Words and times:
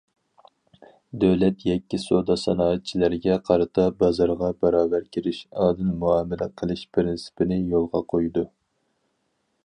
دۆلەت 1.23 1.65
يەككە 1.65 1.97
سودا- 2.03 2.37
سانائەتچىلەرگە 2.43 3.35
قارىتا 3.49 3.85
بازارغا 3.99 4.49
باراۋەر 4.65 5.05
كىرىش، 5.17 5.41
ئادىل 5.65 5.91
مۇئامىلە 6.05 6.47
قىلىش 6.63 6.85
پىرىنسىپىنى 6.97 7.59
يولغا 7.75 8.03
قويىدۇ. 8.15 8.45